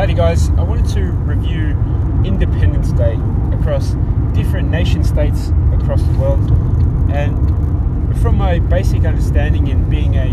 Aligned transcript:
Howdy, 0.00 0.14
guys. 0.14 0.48
I 0.56 0.62
wanted 0.62 0.88
to 0.94 1.02
review 1.02 1.76
Independence 2.24 2.90
Day 2.92 3.18
across 3.52 3.90
different 4.32 4.70
nation 4.70 5.04
states 5.04 5.52
across 5.74 6.00
the 6.02 6.18
world. 6.18 6.40
And 7.12 8.18
from 8.22 8.38
my 8.38 8.60
basic 8.60 9.04
understanding 9.04 9.66
in 9.66 9.90
being 9.90 10.16
a 10.16 10.28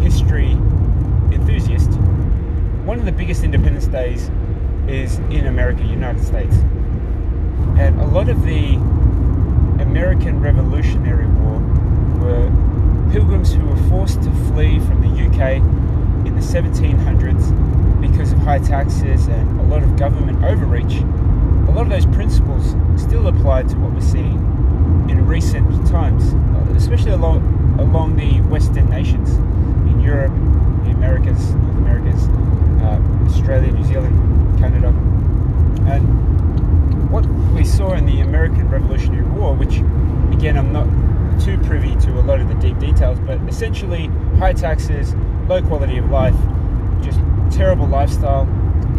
history 0.00 0.52
enthusiast, 1.32 1.90
one 2.84 3.00
of 3.00 3.04
the 3.04 3.10
biggest 3.10 3.42
Independence 3.42 3.88
Days 3.88 4.30
is 4.86 5.18
in 5.18 5.48
America, 5.48 5.82
United 5.82 6.24
States. 6.24 6.54
And 7.78 8.00
a 8.00 8.06
lot 8.06 8.28
of 8.28 8.44
the 8.44 8.74
American 9.82 10.40
Revolutionary 10.40 11.26
War 11.26 11.58
were 12.20 13.10
pilgrims 13.10 13.52
who 13.52 13.66
were 13.66 13.88
forced 13.88 14.22
to 14.22 14.30
flee 14.46 14.78
from 14.78 15.00
the 15.00 15.08
UK 15.08 15.56
in 16.24 16.36
the 16.36 16.42
1700s 16.42 17.50
because 17.50 17.52
of 17.52 17.67
high 18.48 18.58
taxes 18.58 19.26
and 19.26 19.60
a 19.60 19.62
lot 19.64 19.82
of 19.82 19.94
government 19.98 20.42
overreach, 20.42 21.02
a 21.68 21.70
lot 21.70 21.82
of 21.82 21.90
those 21.90 22.06
principles 22.06 22.74
still 22.96 23.26
apply 23.26 23.62
to 23.62 23.76
what 23.76 23.92
we're 23.92 24.00
seeing 24.00 24.38
in 25.10 25.26
recent 25.26 25.86
times, 25.86 26.32
especially 26.74 27.10
along 27.10 27.42
along 27.78 28.16
the 28.16 28.40
Western 28.48 28.88
nations, 28.88 29.34
in 29.90 30.00
Europe, 30.00 30.32
the 30.84 30.92
Americas, 30.92 31.50
North 31.56 31.76
Americas, 31.76 32.26
uh, 32.82 33.28
Australia, 33.28 33.70
New 33.70 33.84
Zealand, 33.84 34.58
Canada, 34.58 34.88
and 35.92 37.10
what 37.10 37.26
we 37.52 37.66
saw 37.66 37.92
in 37.92 38.06
the 38.06 38.22
American 38.22 38.70
Revolutionary 38.70 39.26
War, 39.26 39.54
which 39.54 39.76
again 40.34 40.56
I'm 40.56 40.72
not 40.72 40.88
too 41.38 41.58
privy 41.68 41.94
to 41.96 42.18
a 42.18 42.22
lot 42.22 42.40
of 42.40 42.48
the 42.48 42.54
deep 42.54 42.78
details, 42.78 43.20
but 43.20 43.38
essentially 43.46 44.06
high 44.38 44.54
taxes, 44.54 45.14
low 45.48 45.60
quality 45.60 45.98
of 45.98 46.08
life, 46.08 46.34
just 47.02 47.20
terrible 47.50 47.86
lifestyle. 47.86 48.46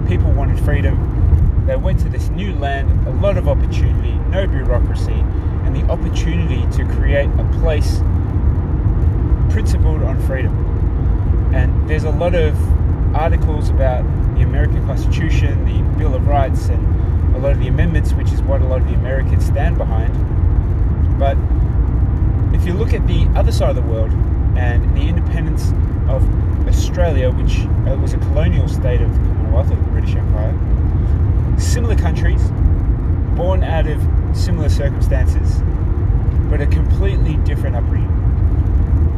People 0.07 0.31
wanted 0.31 0.59
freedom. 0.63 1.66
They 1.66 1.76
went 1.76 1.99
to 1.99 2.09
this 2.09 2.30
new 2.30 2.53
land, 2.55 3.07
a 3.07 3.12
lot 3.12 3.37
of 3.37 3.48
opportunity, 3.48 4.13
no 4.29 4.48
bureaucracy, 4.48 5.13
and 5.13 5.76
the 5.76 5.84
opportunity 5.91 6.65
to 6.77 6.85
create 6.96 7.29
a 7.37 7.59
place 7.62 7.99
principled 9.51 10.04
on 10.04 10.20
freedom. 10.26 10.54
And 11.54 11.90
there's 11.90 12.05
a 12.05 12.12
lot 12.12 12.35
of 12.35 12.55
articles 13.15 13.70
about 13.70 14.04
the 14.35 14.41
American 14.41 14.85
Constitution, 14.85 15.65
the 15.65 15.98
Bill 15.98 16.15
of 16.15 16.27
Rights, 16.27 16.70
and 16.70 17.35
a 17.35 17.40
lot 17.40 17.52
of 17.52 17.59
the 17.59 17.68
amendments, 17.68 18.13
which 18.13 18.31
is 18.31 18.41
what 18.41 18.62
a 18.62 18.65
lot 18.65 18.81
of 18.81 18.87
the 18.87 18.93
Americans 18.93 19.46
stand 19.46 19.77
behind. 19.77 20.13
But 21.20 21.37
if 22.55 22.65
you 22.65 22.74
look 22.74 22.93
at 22.93 23.05
the 23.07 23.27
other 23.35 23.52
side 23.52 23.70
of 23.70 23.76
the 23.76 23.81
world 23.81 24.12
and 24.57 24.96
the 24.96 25.02
independence 25.02 25.71
of 26.10 26.68
Australia, 26.68 27.29
which 27.32 27.60
uh, 27.88 27.96
was 27.98 28.13
a 28.13 28.18
colonial 28.18 28.68
state 28.68 29.02
of 29.02 29.12
the 29.13 29.20
Commonwealth 29.20 29.71
of 29.71 29.77
the 29.77 29.91
British 29.91 30.15
Empire. 30.15 30.54
Similar 31.60 31.96
countries, 31.96 32.41
born 33.35 33.63
out 33.63 33.88
of 33.88 34.02
similar 34.35 34.70
circumstances, 34.70 35.62
but 36.49 36.62
a 36.62 36.68
completely 36.68 37.37
different 37.37 37.76
upbringing. 37.76 38.10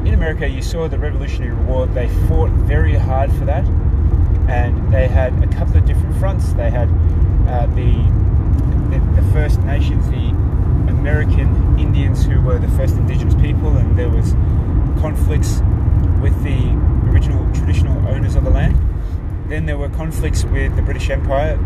In 0.06 0.14
America, 0.14 0.48
you 0.48 0.62
saw 0.62 0.88
the 0.88 0.98
Revolutionary 0.98 1.56
War, 1.66 1.88
they 1.88 2.08
fought 2.28 2.50
very 2.50 2.96
hard 2.96 3.32
for 3.34 3.46
that, 3.46 3.66
and 4.50 4.92
they 4.92 5.08
had 5.08 5.32
a 5.44 5.48
couple 5.48 5.78
of 5.78 5.86
different 5.86 6.16
fronts. 6.18 6.54
They 6.54 6.70
had 6.70 6.90
uh, 7.48 7.68
the, 7.68 7.94
the, 8.90 9.22
the 9.22 9.28
First 9.32 9.62
Nations, 9.62 10.10
the 10.10 10.30
American 10.92 11.80
Indians, 11.80 12.26
who 12.26 12.42
were 12.42 12.60
the 12.60 12.70
first 12.70 12.96
indigenous 12.96 13.36
people, 13.36 13.78
and 13.78 13.98
there 13.98 14.10
was 14.10 14.34
conflicts 15.00 15.62
with 16.22 16.44
the 16.44 16.70
original 17.12 17.52
traditional 17.54 17.98
owners 18.08 18.36
of 18.36 18.44
the 18.44 18.50
land. 18.50 18.78
Then 19.50 19.66
there 19.66 19.78
were 19.78 19.90
conflicts 19.90 20.44
with 20.46 20.76
the 20.76 20.82
British 20.82 21.10
Empire. 21.10 21.58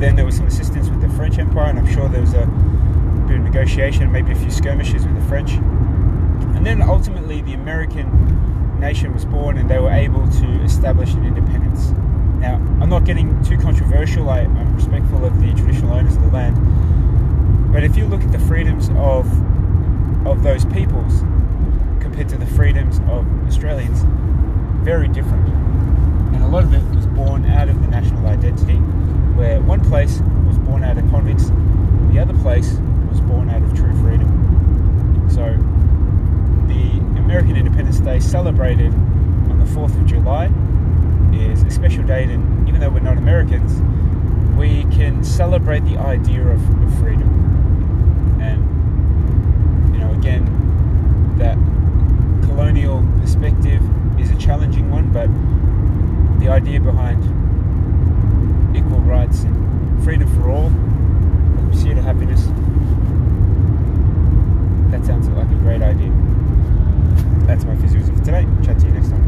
Then 0.00 0.16
there 0.16 0.24
was 0.24 0.36
some 0.36 0.46
assistance 0.46 0.88
with 0.88 1.00
the 1.00 1.08
French 1.10 1.38
Empire, 1.38 1.70
and 1.70 1.78
I'm 1.78 1.86
sure 1.86 2.08
there 2.08 2.20
was 2.20 2.34
a 2.34 2.46
bit 3.26 3.38
of 3.38 3.44
negotiation, 3.44 4.10
maybe 4.10 4.32
a 4.32 4.34
few 4.34 4.50
skirmishes 4.50 5.06
with 5.06 5.14
the 5.14 5.28
French. 5.28 5.52
And 5.52 6.66
then 6.66 6.82
ultimately, 6.82 7.40
the 7.40 7.54
American 7.54 8.80
nation 8.80 9.14
was 9.14 9.24
born, 9.24 9.56
and 9.56 9.70
they 9.70 9.78
were 9.78 9.92
able 9.92 10.28
to 10.28 10.46
establish 10.62 11.14
an 11.14 11.24
independence. 11.24 11.90
Now, 12.40 12.56
I'm 12.80 12.90
not 12.90 13.04
getting 13.04 13.42
too 13.44 13.56
controversial. 13.56 14.28
I, 14.28 14.40
I'm 14.40 14.74
respectful 14.74 15.24
of 15.24 15.40
the 15.40 15.54
traditional 15.54 15.94
owners 15.94 16.16
of 16.16 16.22
the 16.22 16.28
land. 16.28 17.72
But 17.72 17.84
if 17.84 17.96
you 17.96 18.06
look 18.06 18.22
at 18.22 18.32
the 18.32 18.38
freedoms 18.40 18.90
of 18.96 19.26
of 20.26 20.42
those 20.42 20.64
peoples 20.64 21.22
to 22.28 22.36
the 22.36 22.46
freedoms 22.46 22.98
of 23.10 23.26
Australians, 23.46 24.02
very 24.84 25.08
different. 25.08 25.46
And 26.34 26.42
a 26.42 26.48
lot 26.48 26.64
of 26.64 26.72
it 26.74 26.82
was 26.94 27.06
born 27.06 27.44
out 27.46 27.68
of 27.68 27.80
the 27.80 27.88
national 27.88 28.26
identity, 28.26 28.76
where 29.36 29.60
one 29.60 29.80
place 29.80 30.20
was 30.46 30.58
born 30.58 30.84
out 30.84 30.98
of 30.98 31.08
convicts, 31.10 31.50
the 32.12 32.18
other 32.18 32.34
place 32.42 32.78
was 33.10 33.20
born 33.20 33.50
out 33.50 33.62
of 33.62 33.74
true 33.74 33.92
freedom. 34.02 35.28
So 35.30 35.44
the 36.68 36.98
American 37.18 37.56
Independence 37.56 38.00
Day 38.00 38.20
celebrated 38.20 38.92
on 38.92 39.58
the 39.58 39.66
4th 39.66 39.98
of 39.98 40.06
July 40.06 40.50
is 41.32 41.62
a 41.62 41.70
special 41.70 42.04
date, 42.04 42.28
and 42.28 42.68
even 42.68 42.80
though 42.80 42.90
we're 42.90 43.00
not 43.00 43.18
Americans, 43.18 43.80
we 44.56 44.84
can 44.94 45.24
celebrate 45.24 45.84
the 45.84 45.98
idea 45.98 46.46
of, 46.46 46.82
of 46.82 46.98
freedom. 46.98 47.28
And, 48.40 49.94
you 49.94 50.00
know, 50.00 50.12
again, 50.12 50.44
that 51.38 51.58